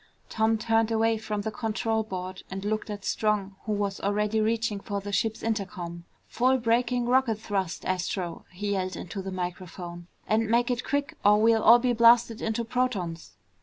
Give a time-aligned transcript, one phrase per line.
[0.29, 4.79] Tom turned away from the control board and looked at Strong who was already reaching
[4.79, 6.05] for the ship's intercom.
[6.27, 11.39] "Full braking rocket thrust, Astro," he yelled into the microphone, "and make it quick or
[11.39, 13.33] we'll all be blasted into protons!"